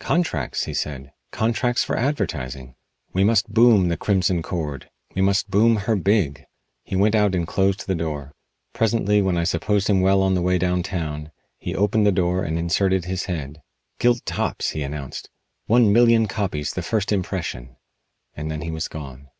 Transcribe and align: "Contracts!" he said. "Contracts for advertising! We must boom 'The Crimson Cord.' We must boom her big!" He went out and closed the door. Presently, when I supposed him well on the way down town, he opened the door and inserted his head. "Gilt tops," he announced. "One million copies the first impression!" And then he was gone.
"Contracts!" 0.00 0.64
he 0.64 0.74
said. 0.74 1.12
"Contracts 1.30 1.82
for 1.82 1.96
advertising! 1.96 2.74
We 3.14 3.24
must 3.24 3.48
boom 3.54 3.88
'The 3.88 3.96
Crimson 3.96 4.42
Cord.' 4.42 4.90
We 5.14 5.22
must 5.22 5.48
boom 5.50 5.76
her 5.76 5.96
big!" 5.96 6.44
He 6.84 6.94
went 6.94 7.14
out 7.14 7.34
and 7.34 7.48
closed 7.48 7.86
the 7.86 7.94
door. 7.94 8.34
Presently, 8.74 9.22
when 9.22 9.38
I 9.38 9.44
supposed 9.44 9.88
him 9.88 10.02
well 10.02 10.20
on 10.20 10.34
the 10.34 10.42
way 10.42 10.58
down 10.58 10.82
town, 10.82 11.30
he 11.56 11.74
opened 11.74 12.06
the 12.06 12.12
door 12.12 12.44
and 12.44 12.58
inserted 12.58 13.06
his 13.06 13.24
head. 13.24 13.62
"Gilt 13.98 14.26
tops," 14.26 14.72
he 14.72 14.82
announced. 14.82 15.30
"One 15.64 15.90
million 15.90 16.26
copies 16.28 16.74
the 16.74 16.82
first 16.82 17.10
impression!" 17.10 17.76
And 18.34 18.50
then 18.50 18.60
he 18.60 18.70
was 18.70 18.88
gone. 18.88 19.30